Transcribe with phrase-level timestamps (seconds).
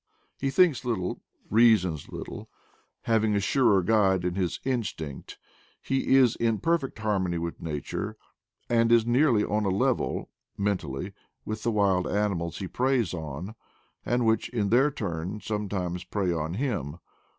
[0.39, 1.21] He thinks little,
[1.51, 2.49] reasons little,
[3.03, 5.37] having a surer guide in his instinct;
[5.79, 8.17] he is in perfect har mony with nature,
[8.67, 11.13] and is nearly on a level, men tally,
[11.45, 13.53] with the wild animals he preys on,
[14.03, 16.97] and which in their turn sometimes prey on him.